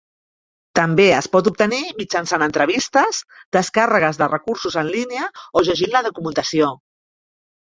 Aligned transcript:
També 0.77 1.03
es 1.17 1.25
pot 1.35 1.49
obtenir 1.51 1.81
mitjançant 1.99 2.45
entrevistes, 2.45 3.19
descàrregues 3.59 4.21
de 4.23 4.29
recursos 4.33 4.79
en 4.85 4.91
línia 4.97 5.29
o 5.61 5.65
llegint 5.69 5.95
la 5.99 6.03
documentació. 6.09 6.73